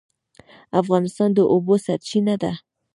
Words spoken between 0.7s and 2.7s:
افغانستان د اوبو سرچینه ده